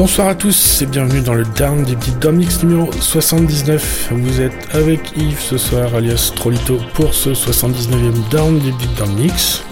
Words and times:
Bonsoir 0.00 0.28
à 0.28 0.36
tous 0.36 0.80
et 0.80 0.86
bienvenue 0.86 1.22
dans 1.22 1.34
le 1.34 1.42
Down 1.44 1.82
des 1.82 1.96
petites 1.96 2.24
Mix 2.24 2.62
numéro 2.62 2.88
79. 2.92 4.10
Vous 4.12 4.40
êtes 4.40 4.68
avec 4.72 5.00
Yves 5.16 5.40
ce 5.40 5.58
soir, 5.58 5.92
alias 5.92 6.30
Trolito, 6.36 6.78
pour 6.94 7.12
ce 7.12 7.30
79e 7.30 8.12
Down 8.30 8.60
des 8.60 8.70
petites 8.70 9.08
Mix. 9.16 9.64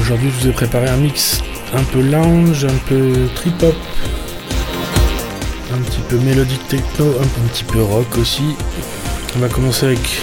Aujourd'hui, 0.00 0.30
je 0.30 0.40
vous 0.40 0.48
ai 0.48 0.52
préparé 0.52 0.88
un 0.88 0.96
mix 0.96 1.42
un 1.74 1.82
peu 1.82 2.00
lounge, 2.00 2.64
un 2.64 2.88
peu 2.88 3.12
trip-hop, 3.34 3.76
un 5.74 5.82
petit 5.82 6.00
peu 6.08 6.16
mélodique 6.16 6.66
techno, 6.68 7.04
un, 7.20 7.48
petit 7.48 7.64
peu 7.64 7.82
rock 7.82 8.16
aussi. 8.16 8.56
On 9.36 9.40
va 9.40 9.48
commencer 9.50 9.84
avec 9.84 10.22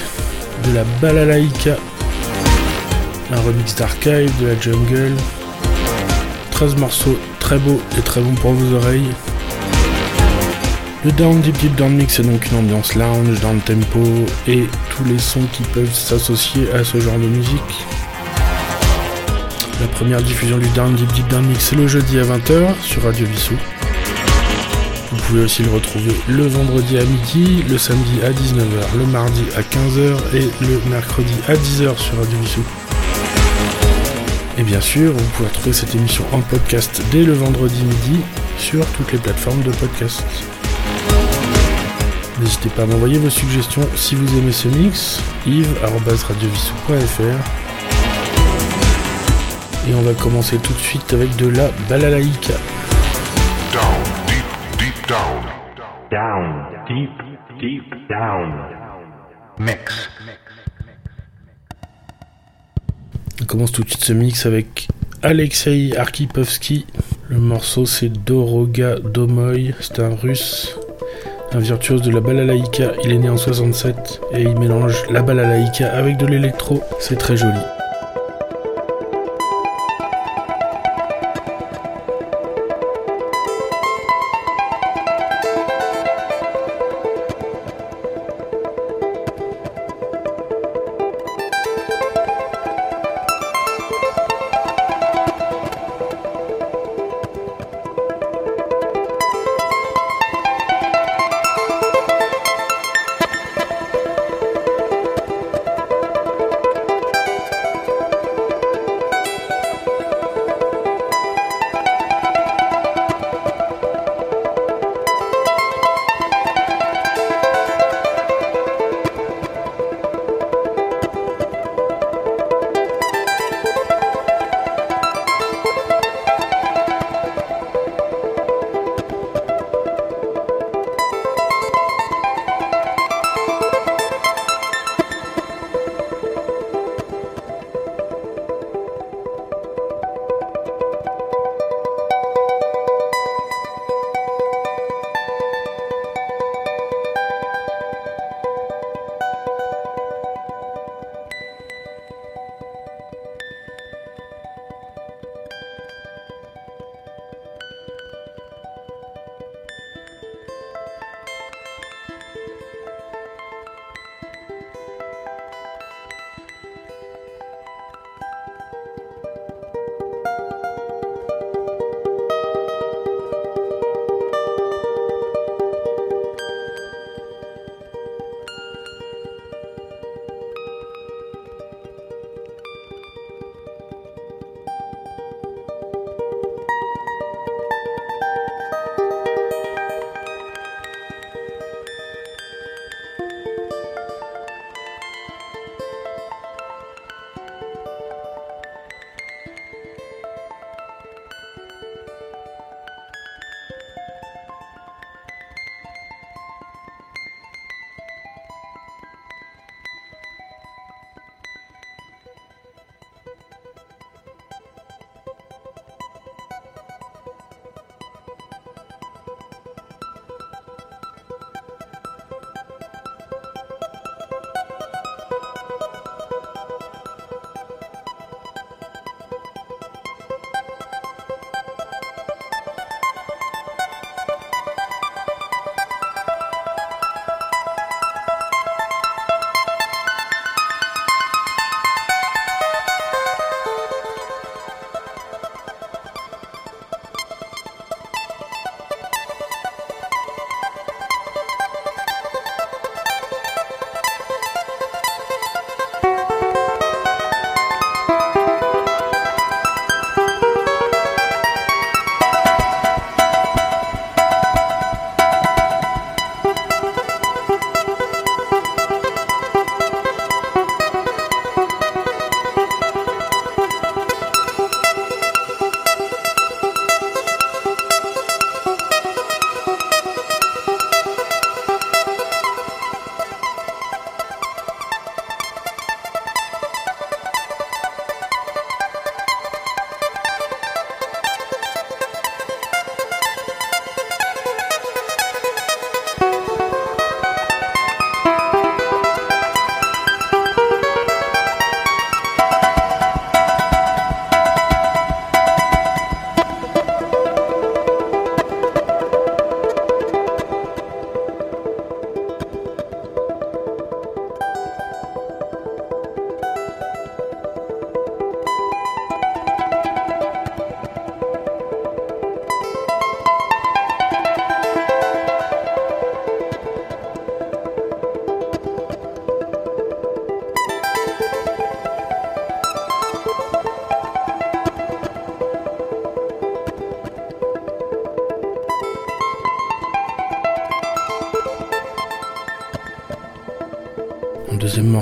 de 0.68 0.74
la 0.74 0.84
balalaïka 1.00 1.78
un 3.32 3.42
remix 3.42 3.76
d'Archive, 3.76 4.32
de 4.42 4.48
la 4.48 4.60
jungle. 4.60 5.16
13 6.52 6.76
morceaux 6.78 7.18
très 7.40 7.58
beaux 7.58 7.82
et 7.98 8.02
très 8.02 8.22
bons 8.22 8.36
pour 8.36 8.54
vos 8.54 8.76
oreilles. 8.76 9.10
Le 11.06 11.12
Down 11.12 11.40
Deep 11.42 11.58
Deep 11.60 11.76
Down 11.76 11.96
Mix 11.96 12.20
est 12.20 12.24
donc 12.24 12.46
une 12.52 12.58
ambiance 12.58 12.96
lounge, 12.96 13.30
le 13.30 13.60
tempo 13.60 14.04
et 14.48 14.68
tous 14.90 15.04
les 15.06 15.20
sons 15.20 15.46
qui 15.54 15.64
peuvent 15.64 15.94
s'associer 15.94 16.72
à 16.72 16.84
ce 16.84 17.00
genre 17.00 17.18
de 17.18 17.28
musique. 17.28 17.86
La 19.80 19.88
première 19.88 20.22
diffusion 20.22 20.58
du 20.58 20.68
Down 20.70 20.96
Deep 20.96 21.14
Deep 21.14 21.28
Down 21.28 21.46
Mix 21.46 21.66
c'est 21.70 21.76
le 21.76 21.88
jeudi 21.88 22.20
à 22.20 22.24
20h 22.24 22.74
sur 22.82 23.04
Radio 23.04 23.28
Vissou. 23.28 23.54
Vous 25.12 25.18
pouvez 25.28 25.44
aussi 25.44 25.64
le 25.64 25.70
retrouver 25.70 26.14
le 26.28 26.48
vendredi 26.48 26.98
à 26.98 27.04
midi, 27.04 27.64
le 27.70 27.78
samedi 27.78 28.20
à 28.24 28.32
19h, 28.32 28.98
le 28.98 29.06
mardi 29.06 29.44
à 29.56 29.62
15h 29.62 30.36
et 30.36 30.50
le 30.66 30.82
mercredi 30.90 31.34
à 31.48 31.54
10h 31.54 31.98
sur 31.98 32.18
Radio 32.18 32.38
Vissou. 32.42 32.64
Et 34.60 34.64
bien 34.64 34.82
sûr, 34.82 35.14
vous 35.14 35.30
pouvez 35.36 35.50
retrouver 35.50 35.72
cette 35.72 35.94
émission 35.94 36.26
en 36.34 36.42
podcast 36.42 37.00
dès 37.12 37.24
le 37.24 37.34
vendredi 37.34 37.84
midi 37.84 38.22
sur 38.58 38.84
toutes 38.94 39.12
les 39.12 39.20
plateformes 39.20 39.62
de 39.62 39.70
podcast. 39.72 40.26
N'hésitez 42.40 42.70
pas 42.70 42.82
à 42.84 42.86
m'envoyer 42.88 43.20
vos 43.20 43.30
suggestions 43.30 43.88
si 43.96 44.16
vous 44.16 44.38
aimez 44.38 44.52
ce 44.52 44.68
mix, 44.68 45.22
yves.radiovissou.fr 45.46 47.22
Et 49.88 49.94
on 49.94 50.02
va 50.02 50.14
commencer 50.16 50.58
tout 50.58 50.74
de 50.74 50.80
suite 50.80 51.14
avec 51.14 51.36
de 51.36 51.50
la 51.50 51.70
balalaïka. 51.88 52.54
Down, 53.74 54.04
deep, 54.26 54.46
deep 54.80 55.08
down. 55.08 55.44
Down, 56.10 56.66
deep, 56.88 57.12
deep 57.60 57.94
down. 58.10 58.54
Mix. 59.60 60.10
On 63.42 63.46
commence 63.46 63.72
tout 63.72 63.84
de 63.84 63.90
suite 63.90 64.04
ce 64.04 64.14
mix 64.14 64.46
avec 64.46 64.88
Alexei 65.22 65.96
Arkipovsky. 65.96 66.86
Le 67.30 67.38
morceau 67.38 67.86
c'est 67.86 68.10
Doroga 68.10 68.98
Domoy, 69.00 69.76
c'est 69.80 70.00
un 70.00 70.16
russe, 70.16 70.76
un 71.52 71.60
virtuose 71.60 72.02
de 72.02 72.12
la 72.12 72.20
balalaïka. 72.20 72.94
Il 73.04 73.12
est 73.12 73.18
né 73.18 73.30
en 73.30 73.38
67 73.38 74.22
et 74.34 74.42
il 74.42 74.58
mélange 74.58 75.04
la 75.12 75.22
balalaïka 75.22 75.92
avec 75.92 76.18
de 76.18 76.26
l'électro. 76.26 76.82
C'est 77.00 77.18
très 77.18 77.38
joli. 77.38 77.60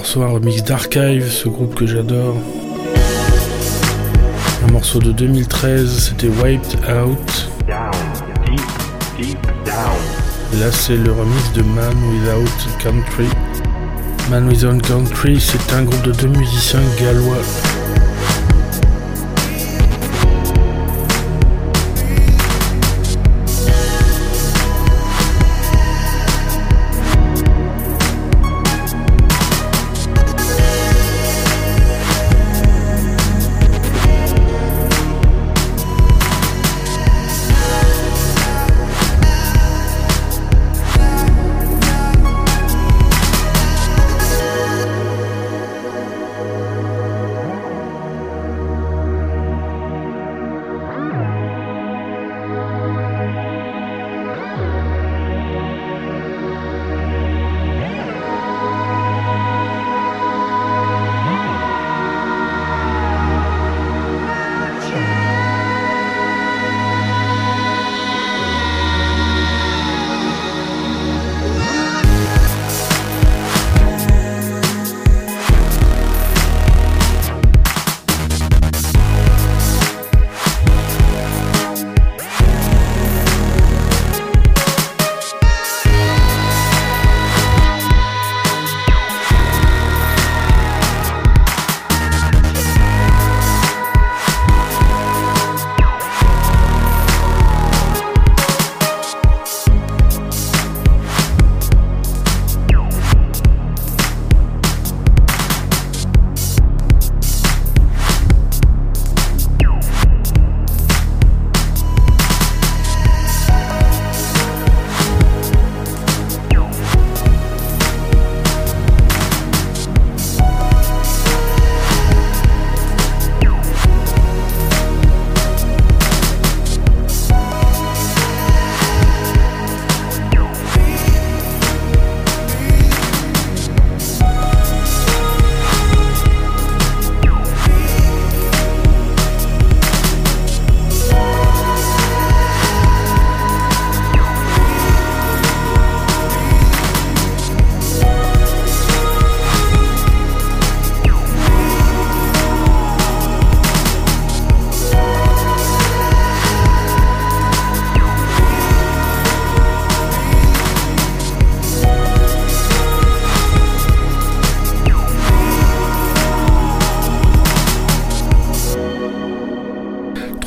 Morceau, 0.05 0.21
un 0.21 0.27
remix 0.27 0.63
d'Archive, 0.63 1.31
ce 1.31 1.49
groupe 1.49 1.73
que 1.73 1.87
j'adore. 1.87 2.35
Un 4.67 4.71
morceau 4.71 4.99
de 4.99 5.11
2013, 5.11 6.09
c'était 6.09 6.27
Wiped 6.27 6.77
Out. 6.87 7.49
Là, 10.59 10.71
c'est 10.71 10.97
le 10.97 11.11
remix 11.11 11.53
de 11.53 11.63
Man 11.63 11.95
Without 12.11 12.83
Country. 12.83 13.27
Man 14.29 14.47
Without 14.47 14.79
Country, 14.87 15.39
c'est 15.39 15.73
un 15.73 15.81
groupe 15.81 16.03
de 16.03 16.11
deux 16.11 16.27
musiciens 16.27 16.83
gallois. 16.99 17.41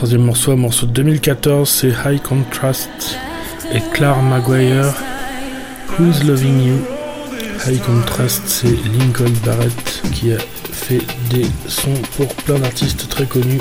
Troisième 0.08 0.26
morceau, 0.26 0.56
morceau 0.56 0.86
de 0.86 0.92
2014, 0.92 1.68
c'est 1.68 1.92
High 2.06 2.22
Contrast 2.22 3.18
et 3.74 3.82
Claire 3.92 4.22
Maguire, 4.22 4.94
Who's 5.98 6.24
Loving 6.24 6.62
You. 6.62 6.76
High 7.66 7.78
Contrast, 7.82 8.40
c'est 8.46 8.74
Lincoln 8.98 9.30
Barrett 9.44 10.02
qui 10.14 10.32
a 10.32 10.38
fait 10.72 11.02
des 11.28 11.44
sons 11.66 11.92
pour 12.16 12.26
plein 12.28 12.58
d'artistes 12.58 13.06
très 13.10 13.26
connus 13.26 13.60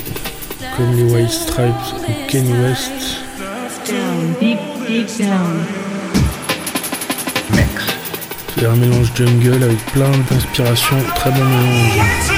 comme 0.77 0.95
les 0.95 1.03
White 1.03 1.31
Stripes 1.31 1.73
ou 2.07 2.31
Kanye 2.31 2.53
West. 2.63 2.93
Down, 3.85 4.33
deep, 4.39 4.59
deep 4.87 5.07
down. 5.19 5.65
Mix. 7.51 7.87
C'est 8.57 8.67
un 8.67 8.75
mélange 8.77 9.11
jungle 9.15 9.63
avec 9.65 9.85
plein 9.87 10.11
d'inspirations, 10.31 10.95
très 11.13 11.29
bon 11.31 11.43
mélange. 11.43 12.36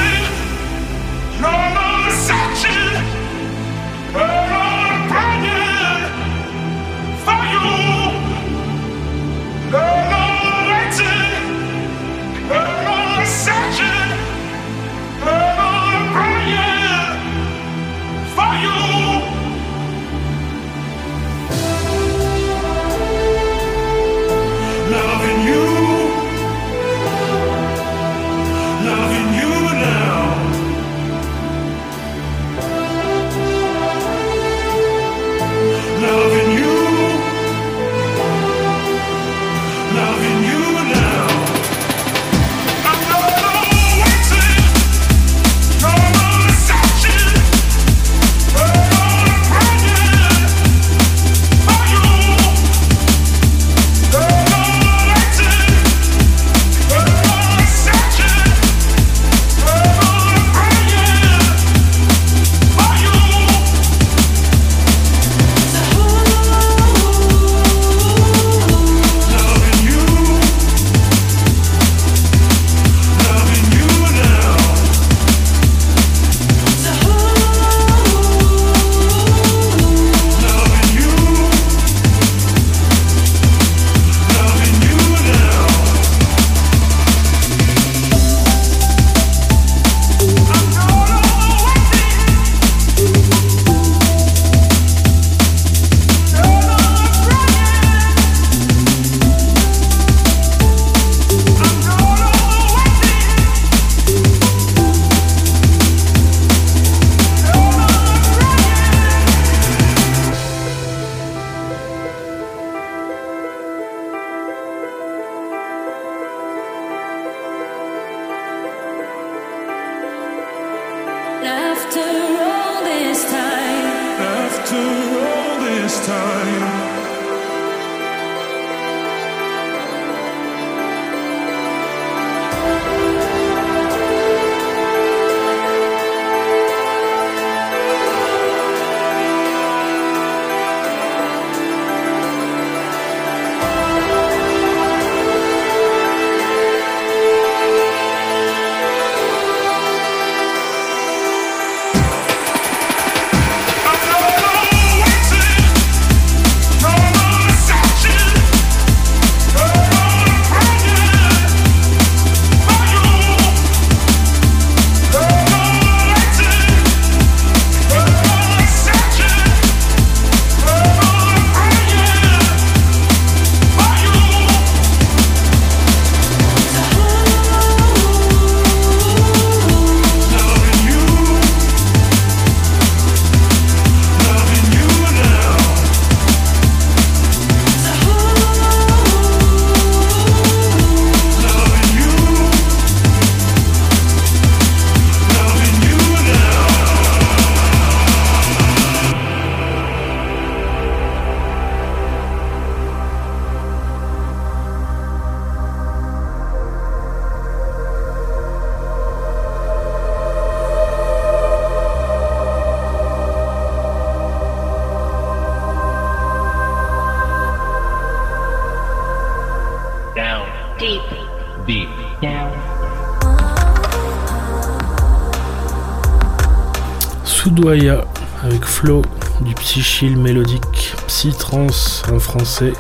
Avec 227.68 228.64
Flo 228.64 229.02
du 229.42 229.54
psychill 229.56 230.18
mélodique 230.18 230.96
psy-trance 231.08 232.04
en 232.10 232.18
français. 232.18 232.72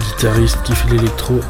Guitariste 0.00 0.62
qui 0.62 0.74
fait 0.74 0.90
l'électro. 0.90 1.40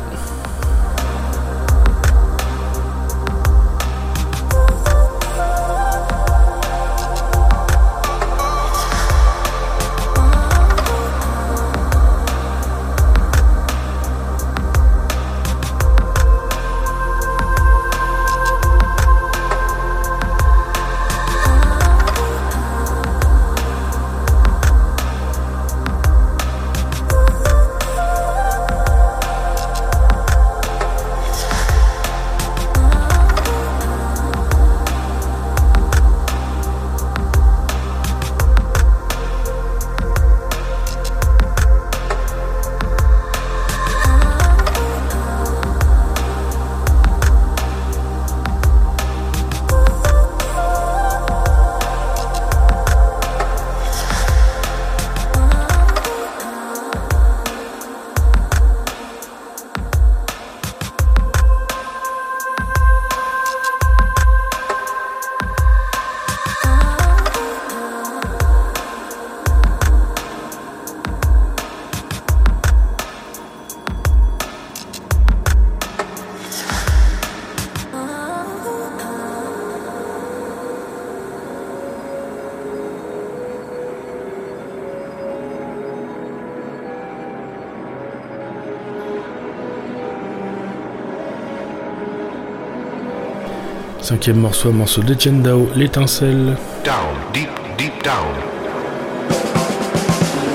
Cinquième 94.14 94.37
morceau, 94.37 94.71
morceau 94.71 95.02
de 95.02 95.12
Dao, 95.42 95.68
l'étincelle. 95.75 96.56
Down, 96.85 97.16
deep, 97.33 97.49
deep 97.76 97.92
down. 98.04 98.33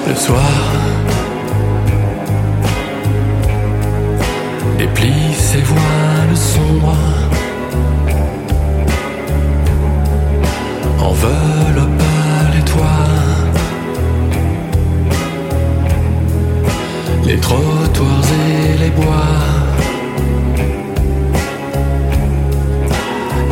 Le 0.08 0.16
soir 0.16 0.40
déplie 4.78 5.34
ses 5.34 5.60
voiles 5.60 6.38
sombres, 6.38 6.96
enveloppe 11.02 12.02
les 12.56 12.64
toits, 12.64 12.88
les 17.26 17.38
trottoirs 17.42 18.24
et 18.48 18.78
les 18.78 18.90
bois. 18.92 19.49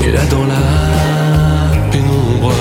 Et 0.08 0.12
là 0.12 0.22
dans 0.32 0.46
la 0.46 1.92
pénombre, 1.92 2.54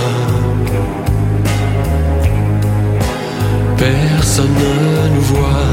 personne 3.77 4.51
ne 4.65 5.15
nous 5.15 5.21
voit. 5.21 5.71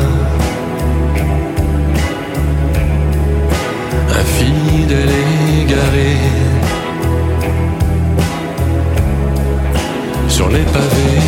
Un 4.19 4.23
fidèle 4.35 5.15
égaré 5.63 6.15
sur 10.27 10.49
les 10.49 10.65
pavés. 10.75 11.23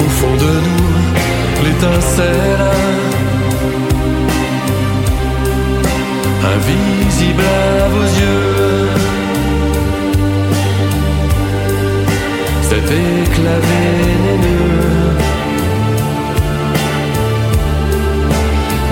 Au 0.00 0.08
fond 0.18 0.34
de 0.44 0.52
nous, 0.66 1.64
l'étincelle. 1.64 3.05
Invisible 6.54 7.42
à 7.42 7.88
vos 7.88 8.08
yeux. 8.20 8.88
Cet 12.62 12.84
éclat 12.84 13.60
vénéneux 13.70 14.86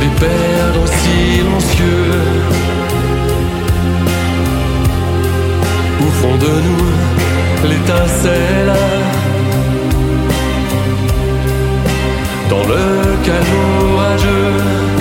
des 0.01 0.13
perdants 0.25 0.93
silencieux. 1.03 2.13
Au 6.01 6.11
fond 6.21 6.37
de 6.45 6.53
nous, 6.67 7.69
l'étincelle. 7.69 8.75
Dans 12.51 12.67
le 12.67 12.85
orageux. 13.95 14.94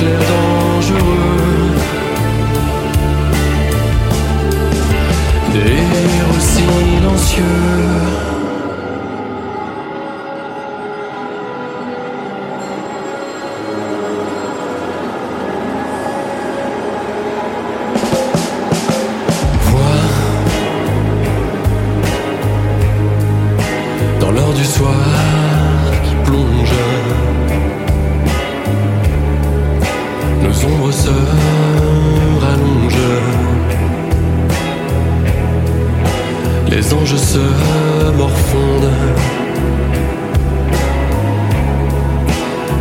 Éclair 0.00 0.18
dangereux. 0.18 1.74
Des 5.52 5.58
héros 5.60 6.40
silencieux. 6.40 8.29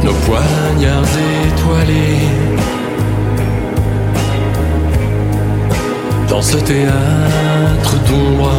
Nos 0.10 0.16
poignards 0.26 1.16
étoilés. 1.46 2.30
Dans 6.28 6.42
ce 6.42 6.58
théâtre 6.58 7.96
d'ombre. 8.08 8.52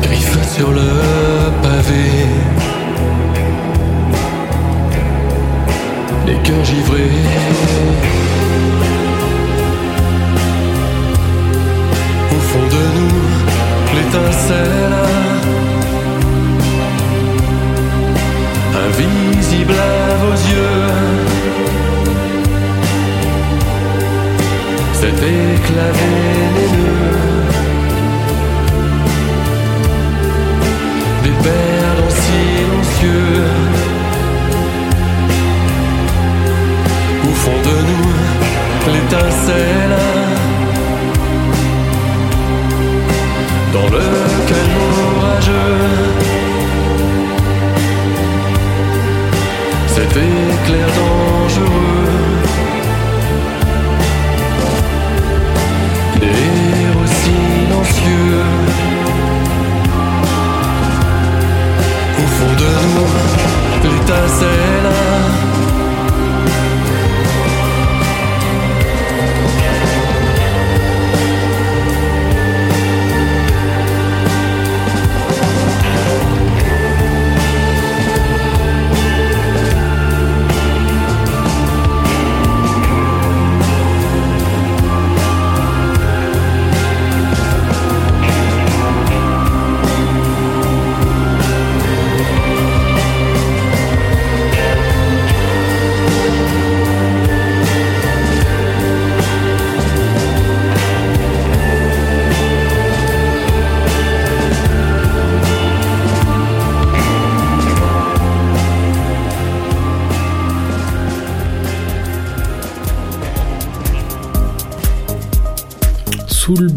Griffes 0.00 0.54
sur 0.54 0.70
le 0.70 0.90
pavé. 1.62 2.50
les 6.26 6.36
cœurs 6.36 6.64
givrés. 6.64 7.18
Au 12.30 12.40
fond 12.48 12.66
de 12.74 12.82
nous, 12.96 13.20
l'étincelle, 13.94 15.39
invisible 18.86 19.74
à 19.74 20.14
vos 20.22 20.36
yeux. 20.52 20.86
Cet 25.00 25.14
éclat 25.14 25.92
vénéneux 25.98 27.20
des 31.24 31.36
perles 31.46 32.10
silencieux 32.24 33.44
au 37.24 37.34
fond 37.42 37.58
de 37.68 37.76
nous 37.88 38.30
l'étincelle 38.92 39.96
dans 43.72 43.88
le 43.96 44.06
calme 44.48 44.80
orageux. 45.16 46.49
Cet 50.00 50.16
éclair 50.16 50.86
dangereux. 50.96 51.68
Des 56.18 56.26
héros 56.26 57.10
silencieux. 57.22 58.44
Au 62.18 62.26
fond 62.34 62.54
de 62.62 62.70
nous, 62.94 63.90
l'étincelle. 63.90 65.49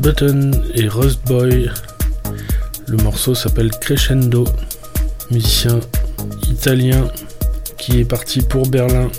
Button 0.03 0.51
et 0.75 0.89
Rust 0.89 1.21
Boy. 1.27 1.71
Le 2.87 2.97
morceau 2.97 3.33
s'appelle 3.33 3.71
Crescendo, 3.71 4.43
musicien 5.31 5.79
italien 6.49 7.07
qui 7.77 8.01
est 8.01 8.05
parti 8.05 8.41
pour 8.41 8.67
Berlin 8.67 9.09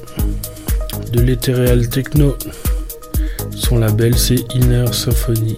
de 1.11 1.23
l'Ethereal 1.23 1.89
Techno. 1.89 2.37
Son 3.57 3.79
label 3.79 4.19
c'est 4.19 4.45
Inner 4.55 4.93
Symphony. 4.93 5.57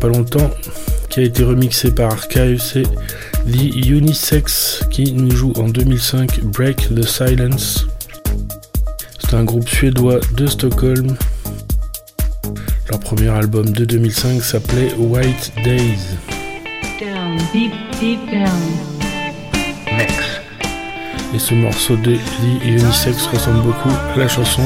Pas 0.00 0.08
longtemps, 0.08 0.50
qui 1.10 1.20
a 1.20 1.22
été 1.24 1.44
remixé 1.44 1.90
par 1.90 2.12
Archive, 2.12 2.58
c'est 2.58 2.84
The 3.46 3.86
Unisex 3.86 4.82
qui 4.90 5.12
nous 5.12 5.30
joue 5.30 5.52
en 5.58 5.68
2005 5.68 6.40
Break 6.44 6.88
the 6.94 7.06
Silence. 7.06 7.86
C'est 9.18 9.34
un 9.34 9.44
groupe 9.44 9.68
suédois 9.68 10.20
de 10.36 10.46
Stockholm. 10.46 11.16
Leur 12.88 12.98
premier 13.00 13.28
album 13.28 13.68
de 13.70 13.84
2005 13.84 14.42
s'appelait 14.42 14.94
White 14.94 15.52
Days. 15.64 16.16
Down, 16.98 17.36
deep, 17.52 17.72
deep 18.00 18.20
down. 18.30 18.48
Mix. 19.98 20.14
Et 21.34 21.38
ce 21.38 21.54
morceau 21.54 21.96
de 21.96 22.14
The 22.14 22.64
Unisex 22.64 23.26
ressemble 23.26 23.62
beaucoup 23.62 23.90
à 24.14 24.18
la 24.18 24.28
chanson 24.28 24.62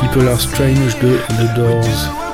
People 0.00 0.28
Are 0.28 0.40
Strange 0.40 0.98
de 1.00 1.18
The 1.38 1.54
Doors. 1.54 2.25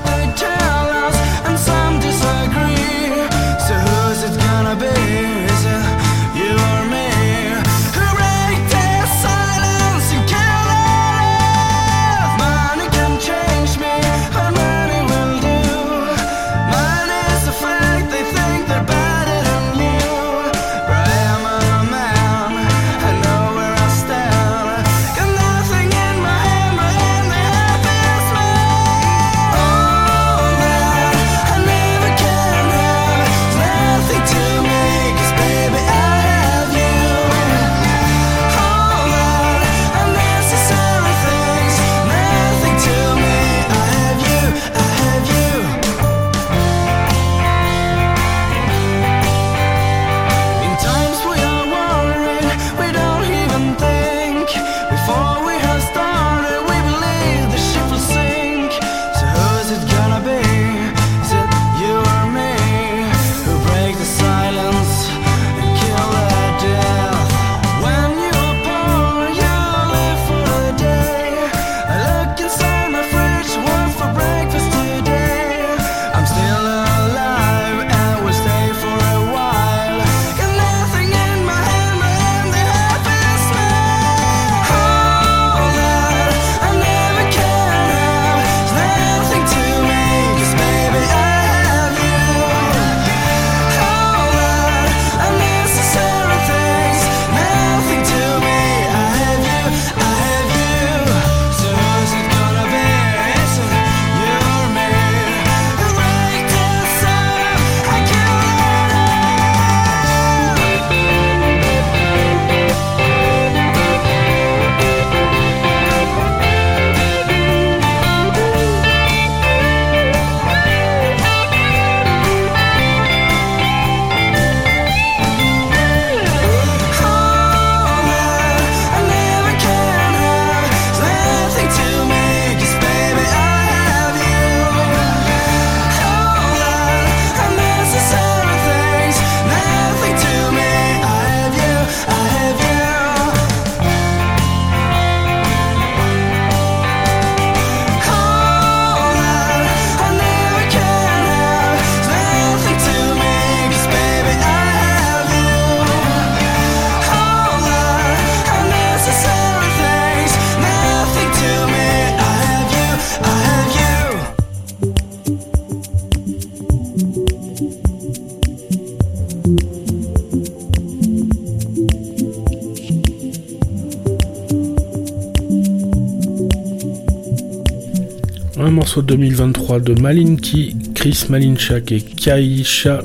Morceau 179.03 179.03
de 179.03 179.17
2023 179.17 179.81
de 179.81 180.01
Malinki, 180.01 180.77
Chris 180.95 181.27
Malinchak 181.29 181.93
et 181.93 182.01
Kaisha. 182.01 183.03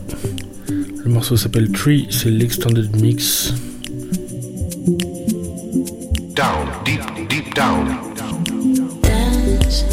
Le 1.03 1.11
morceau 1.11 1.37
s'appelle 1.37 1.71
Tree, 1.71 2.07
c'est 2.09 2.29
l'extended 2.29 2.95
mix. 3.01 3.53
Down, 6.35 6.67
deep, 6.85 7.01
deep 7.29 7.53
down. 7.55 7.97
dance. 9.01 9.85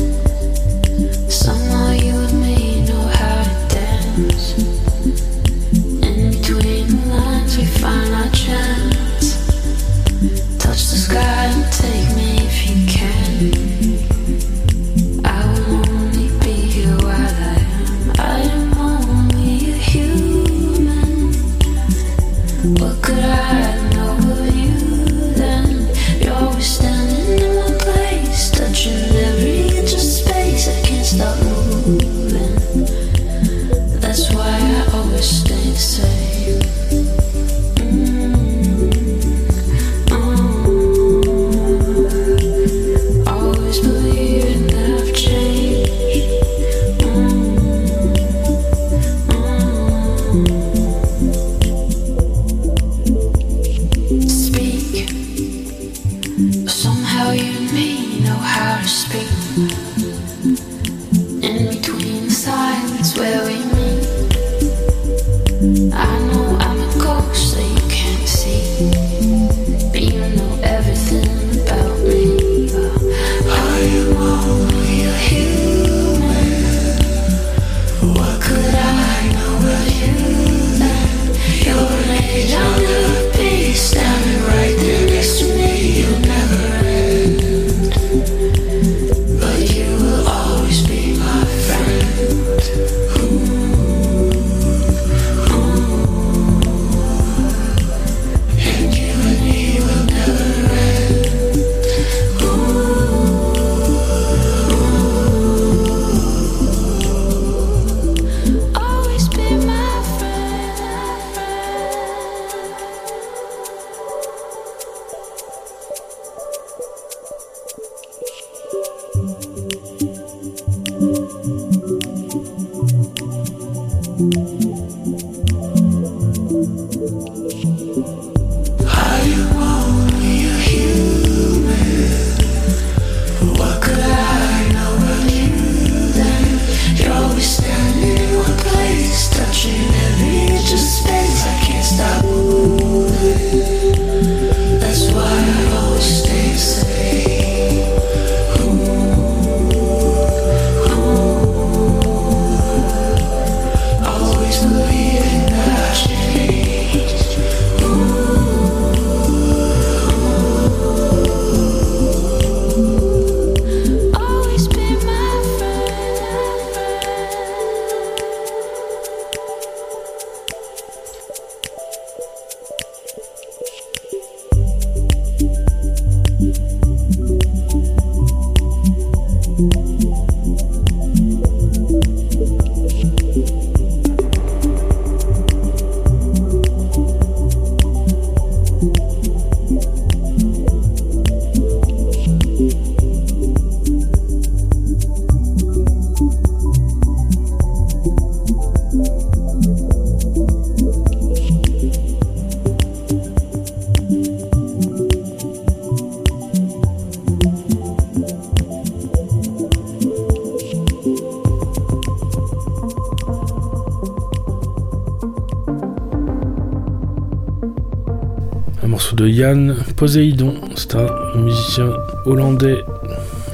De 219.24 219.28
Yann 219.30 219.74
Poséidon, 219.96 220.54
c'est 220.76 220.94
un 220.96 221.08
musicien 221.36 221.88
hollandais 222.26 222.84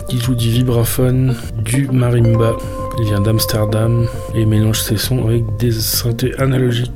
qui 0.08 0.18
joue 0.18 0.34
du 0.34 0.50
vibraphone, 0.50 1.36
du 1.62 1.86
marimba. 1.92 2.56
Il 2.98 3.04
vient 3.04 3.20
d'Amsterdam 3.20 4.08
et 4.34 4.46
mélange 4.46 4.80
ses 4.80 4.96
sons 4.96 5.24
avec 5.28 5.44
des 5.58 5.70
synthés 5.70 6.34
analogiques. 6.40 6.90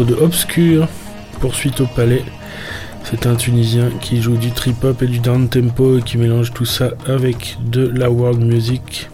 De 0.00 0.14
Obscure, 0.14 0.88
poursuite 1.40 1.82
au 1.82 1.86
palais. 1.86 2.24
C'est 3.04 3.26
un 3.26 3.34
Tunisien 3.34 3.90
qui 4.00 4.22
joue 4.22 4.38
du 4.38 4.50
trip-hop 4.50 5.02
et 5.02 5.06
du 5.06 5.18
down 5.18 5.48
tempo 5.48 5.98
et 5.98 6.02
qui 6.02 6.16
mélange 6.16 6.52
tout 6.54 6.64
ça 6.64 6.92
avec 7.06 7.58
de 7.66 7.92
la 7.94 8.10
world 8.10 8.42
music. 8.42 9.10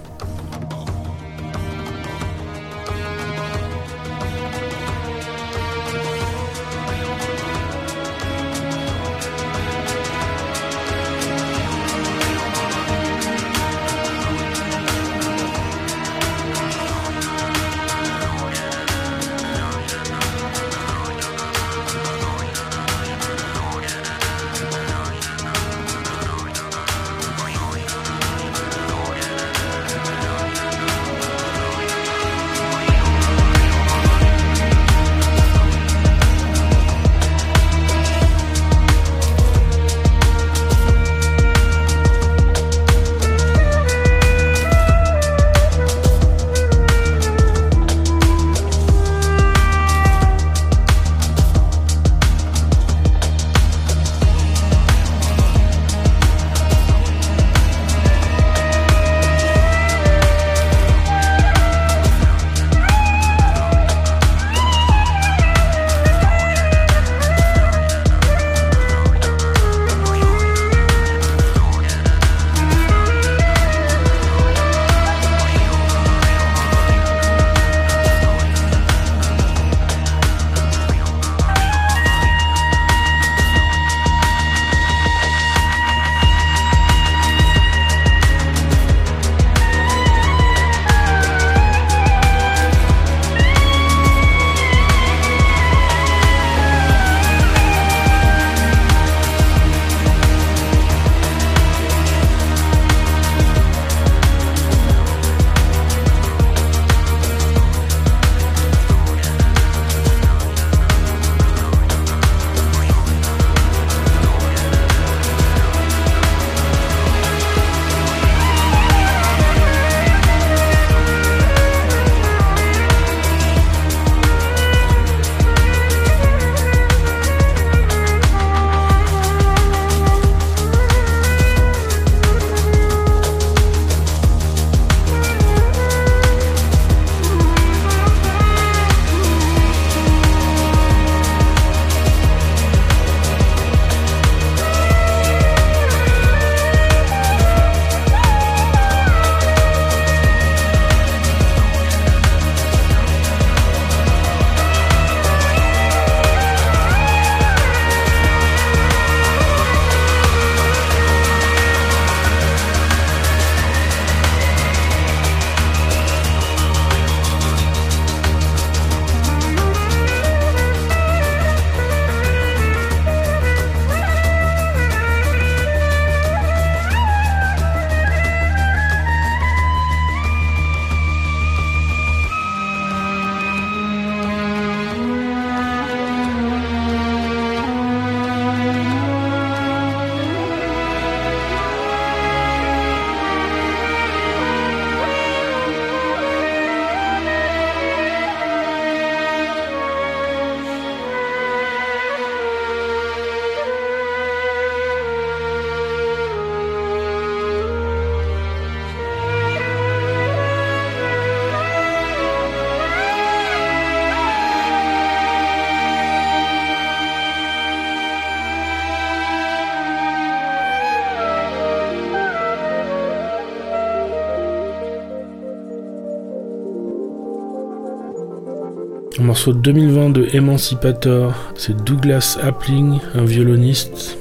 Morceau 229.29 229.53
de 229.53 229.59
2020 229.59 230.09
de 230.09 230.29
Emancipator, 230.33 231.35
c'est 231.55 231.85
Douglas 231.85 232.39
Appling, 232.43 232.99
un 233.14 233.24
violoniste 233.24 234.16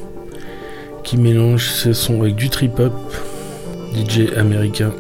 qui 1.06 1.16
mélange 1.16 1.70
ses 1.70 1.94
sons 1.94 2.22
avec 2.24 2.36
du 2.36 2.50
trip-hop, 2.50 2.92
DJ 3.94 4.34
américain. 4.36 4.92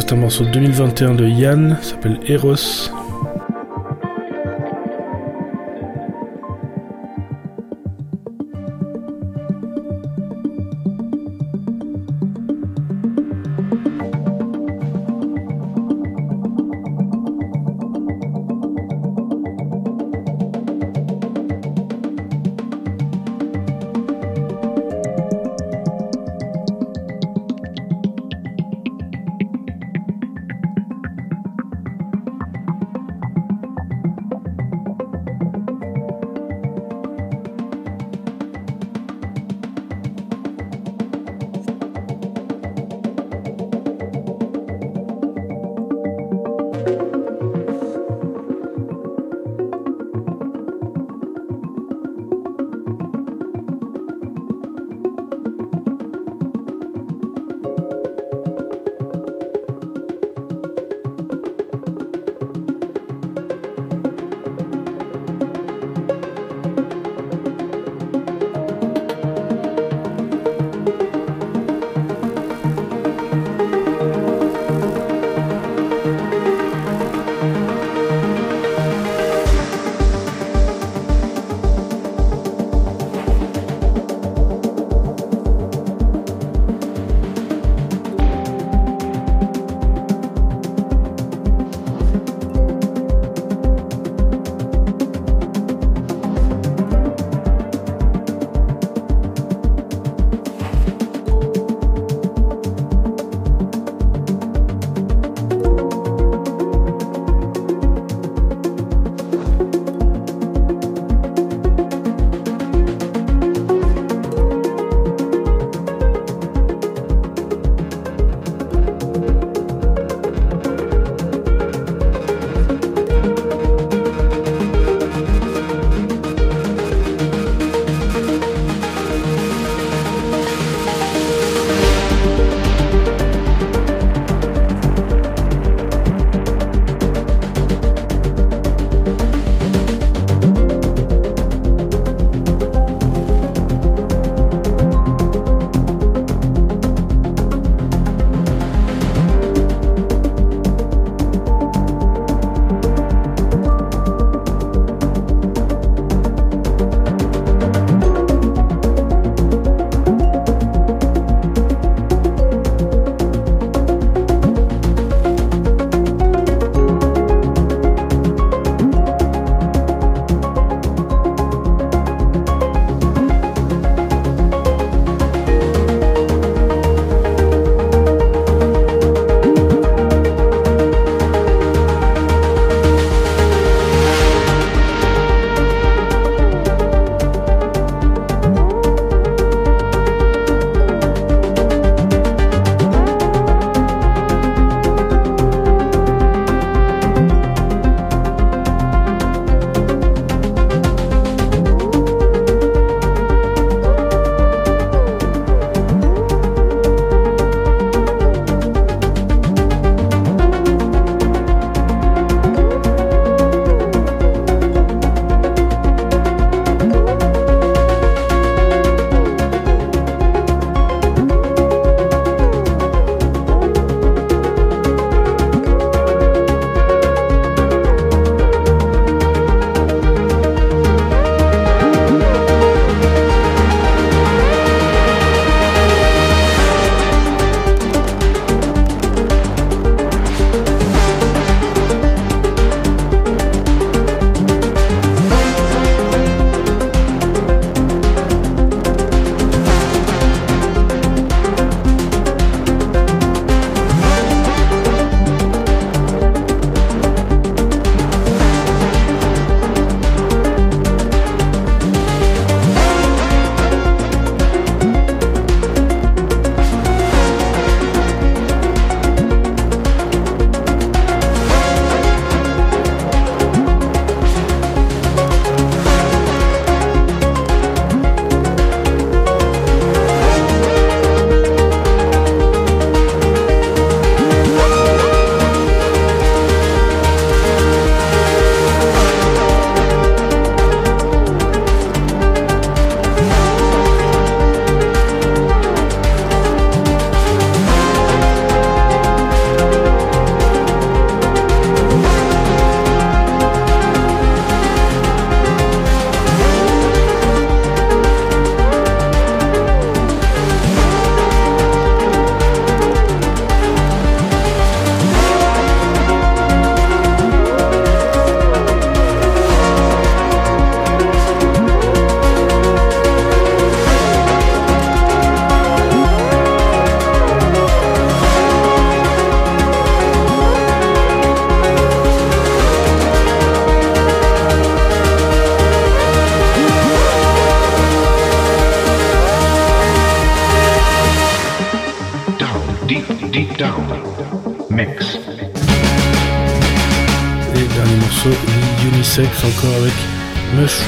C'est 0.00 0.12
un 0.12 0.16
morceau 0.16 0.44
de 0.44 0.50
2021 0.50 1.14
de 1.14 1.28
Yann, 1.28 1.76
s'appelle 1.82 2.18
Eros. 2.26 3.01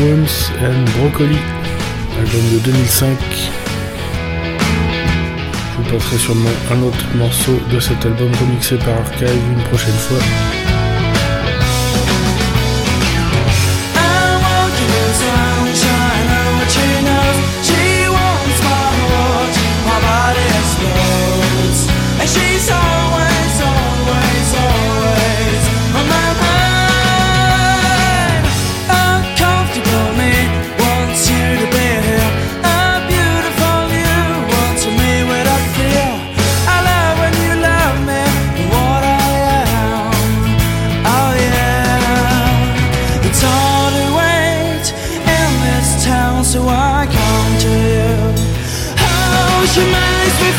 Mushrooms 0.05 0.51
and 0.61 0.85
Broccoli, 0.99 1.39
album 2.19 2.43
de 2.53 2.59
2005. 2.59 3.19
Je 5.71 5.77
vous 5.79 5.91
passerai 5.91 6.19
sûrement 6.19 6.51
un 6.71 6.83
autre 6.83 7.07
morceau 7.15 7.59
de 7.73 7.81
cet 7.81 8.05
album 8.05 8.31
remixé 8.35 8.77
par 8.77 8.99
Archive 8.99 9.31
une 9.57 9.63
prochaine 9.65 9.95
fois. 9.95 10.84
This 45.85 46.05
town, 46.05 46.43
so 46.45 46.66
I 46.66 47.07
come 47.07 47.59
to 47.64 47.68
you. 47.68 48.14
Oh, 48.99 49.66
she 49.72 49.82
makes 49.85 50.37
me 50.43 50.51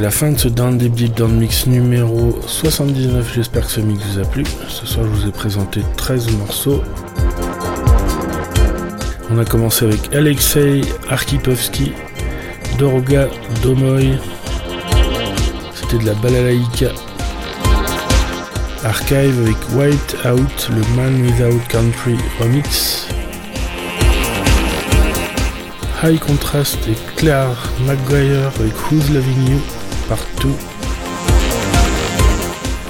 c'est 0.00 0.04
la 0.04 0.10
fin 0.10 0.32
de 0.32 0.38
ce 0.38 0.48
Down 0.48 0.78
Deep 0.78 1.14
Down 1.14 1.36
Mix 1.36 1.66
numéro 1.66 2.40
79. 2.46 3.32
J'espère 3.34 3.66
que 3.66 3.70
ce 3.70 3.80
mix 3.80 4.02
vous 4.06 4.18
a 4.18 4.24
plu. 4.24 4.44
Ce 4.66 4.86
soir, 4.86 5.04
je 5.04 5.10
vous 5.10 5.28
ai 5.28 5.30
présenté 5.30 5.82
13 5.98 6.38
morceaux. 6.38 6.82
On 9.30 9.38
a 9.38 9.44
commencé 9.44 9.84
avec 9.84 10.14
Alexei 10.14 10.80
Arkipovski, 11.10 11.92
Doroga 12.78 13.28
Domoy. 13.62 14.16
C'était 15.74 15.98
de 15.98 16.06
la 16.06 16.14
balalaïka. 16.14 16.92
Archive 18.82 19.38
avec 19.42 19.58
White 19.74 20.16
Out, 20.24 20.70
le 20.70 20.96
Man 20.96 21.20
Without 21.26 21.60
Country 21.68 22.16
remix. 22.40 23.06
High 26.02 26.18
Contrast 26.18 26.78
et 26.88 26.96
Claire 27.16 27.70
McGuire 27.86 28.50
avec 28.58 28.72
Who's 28.90 29.10
Loving 29.10 29.50
You 29.50 29.79
partout. 30.10 30.56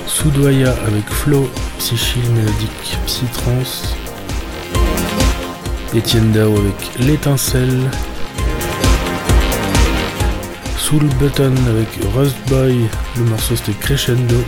Soudoya 0.06 0.74
avec 0.86 1.06
Flo, 1.10 1.50
Psychill 1.78 2.24
mélodique, 2.30 2.98
Psytrance. 3.04 3.94
Etienne 5.94 6.32
Dao 6.32 6.56
avec 6.56 6.98
L'étincelle. 6.98 7.90
Soul 10.78 11.04
Button 11.20 11.54
avec 11.68 11.88
Rust 12.14 12.36
Boy, 12.48 12.88
le 13.18 13.24
morceau 13.24 13.54
c'était 13.54 13.78
Crescendo. 13.78 14.42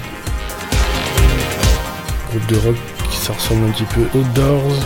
Groupe 2.31 2.47
de 2.47 2.57
rock 2.57 2.77
qui 3.11 3.19
ça 3.19 3.35
ressemble 3.35 3.67
un 3.67 3.73
petit 3.73 3.85
peu 3.95 4.19
aux 4.19 4.25
Doors. 4.35 4.79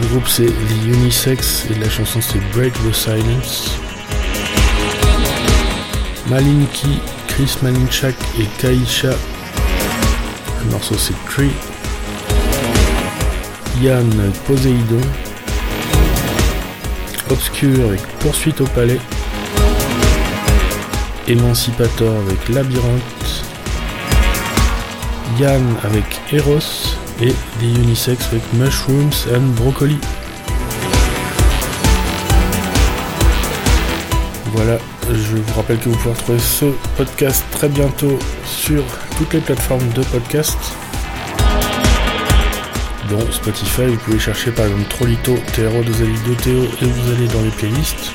Le 0.00 0.06
groupe 0.06 0.28
c'est 0.28 0.46
The 0.46 0.86
Unisex 0.86 1.66
et 1.70 1.74
la 1.80 1.90
chanson 1.90 2.20
c'est 2.20 2.40
Break 2.52 2.72
the 2.74 2.94
Silence. 2.94 3.80
Malinki, 6.28 7.00
Chris 7.28 7.56
Malinchak 7.62 8.16
et 8.40 8.46
Kaisha. 8.58 9.10
Le 10.64 10.70
morceau 10.72 10.96
c'est 10.98 11.14
Tree. 11.26 11.52
Yann 13.80 14.32
Poséidon. 14.46 15.00
Obscure 17.30 17.86
avec 17.86 18.00
Poursuite 18.18 18.60
au 18.60 18.66
palais. 18.66 19.00
Emancipator 21.28 22.16
avec 22.26 22.48
Labyrinthe. 22.48 23.44
Yann 25.38 25.76
avec 25.84 26.04
Eros 26.32 26.96
et 27.20 27.32
The 27.60 27.62
Unisex 27.62 28.26
avec 28.32 28.42
Mushrooms 28.54 29.12
and 29.32 29.52
Broccoli. 29.62 29.98
Voilà, 34.56 34.78
je 35.12 35.36
vous 35.36 35.54
rappelle 35.54 35.78
que 35.78 35.90
vous 35.90 35.96
pouvez 35.96 36.14
retrouver 36.14 36.38
ce 36.38 36.64
podcast 36.96 37.44
très 37.50 37.68
bientôt 37.68 38.18
sur 38.46 38.82
toutes 39.18 39.34
les 39.34 39.40
plateformes 39.40 39.86
de 39.90 40.02
podcast, 40.04 40.56
dont 43.10 43.20
Spotify. 43.30 43.84
Vous 43.84 43.98
pouvez 43.98 44.18
chercher 44.18 44.52
par 44.52 44.64
exemple 44.64 44.88
Trolito, 44.88 45.34
TRO, 45.52 45.82
2 45.82 46.34
Théo 46.36 46.62
et 46.80 46.86
vous 46.86 47.12
allez 47.12 47.28
dans 47.28 47.42
les 47.42 47.50
playlists. 47.50 48.12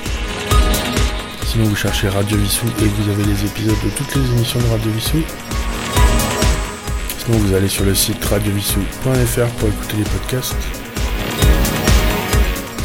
Sinon, 1.45 1.65
vous 1.65 1.75
cherchez 1.75 2.09
Radio 2.09 2.35
Vissou 2.37 2.65
et 2.81 2.85
vous 2.85 3.11
avez 3.11 3.23
les 3.23 3.45
épisodes 3.45 3.77
de 3.85 3.89
toutes 3.91 4.15
les 4.15 4.31
émissions 4.31 4.59
de 4.61 4.65
Radio 4.65 4.91
Vissou. 4.93 5.21
Sinon, 7.23 7.37
vous 7.37 7.53
allez 7.53 7.69
sur 7.69 7.85
le 7.85 7.93
site 7.93 8.25
radiovissou.fr 8.25 9.47
pour 9.59 9.69
écouter 9.69 9.97
les 9.97 10.05
podcasts. 10.05 10.80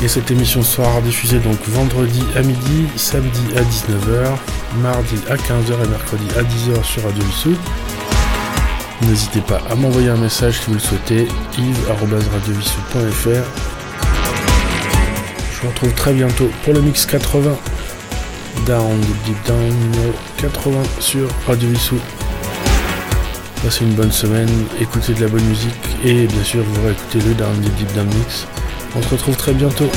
Et 0.03 0.09
cette 0.09 0.31
émission 0.31 0.63
sera 0.63 1.01
diffusée 1.01 1.39
donc 1.39 1.57
vendredi 1.69 2.23
à 2.37 2.43
midi, 2.43 2.87
samedi 2.97 3.43
à 3.57 3.63
19h, 3.63 4.37
mardi 4.83 5.17
à 5.31 5.37
15h 5.37 5.85
et 5.85 5.89
mercredi 5.89 6.27
à 6.37 6.43
10h 6.43 6.85
sur 6.85 7.03
Radio 7.03 7.25
Vissou. 7.25 7.55
N'hésitez 9.03 9.41
pas 9.41 9.61
à 9.71 9.75
m'envoyer 9.75 10.11
un 10.11 10.17
message 10.17 10.61
si 10.61 10.67
vous 10.67 10.75
le 10.75 10.81
souhaitez, 10.81 11.27
yves.radiovissou.fr. 11.59 13.29
Je 15.53 15.63
vous 15.63 15.69
retrouve 15.69 15.95
très 15.95 16.13
bientôt 16.13 16.51
pour 16.63 16.75
le 16.75 16.83
mix 16.83 17.07
80. 17.07 17.57
Down, 18.67 19.01
Deep 19.25 19.47
Down 19.47 19.69
numéro 19.69 20.13
80 20.37 20.83
sur 21.01 21.29
Radio 21.47 21.69
Vissou. 21.71 21.99
Passez 23.63 23.85
une 23.85 23.95
bonne 23.95 24.13
semaine, 24.13 24.51
écoutez 24.81 25.15
de 25.15 25.23
la 25.23 25.29
bonne 25.29 25.45
musique 25.45 25.73
et 26.05 26.27
bien 26.27 26.45
sûr 26.45 26.63
vous 26.63 26.87
réécoutez 26.87 27.21
le 27.21 27.35
Down 27.35 27.59
Deep 27.61 27.75
Deep 27.77 27.95
Down 27.95 28.07
Mix. 28.07 28.47
On 28.97 29.03
se 29.03 29.09
retrouve 29.11 29.37
très 29.37 29.53
bientôt. 29.53 29.91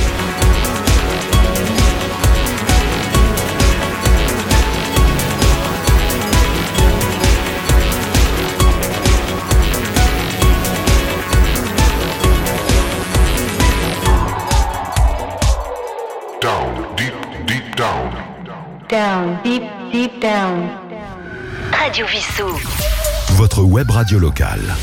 Down, 16.42 16.96
deep, 16.98 17.14
deep 17.48 17.76
down. 17.78 18.12
Down, 18.90 19.38
deep, 19.46 19.64
deep 19.94 20.20
down. 20.22 20.68
Radio 21.72 22.06
Vissou. 22.08 22.50
Votre 23.38 23.64
web 23.64 23.90
radio 23.92 24.20
locale. 24.20 24.76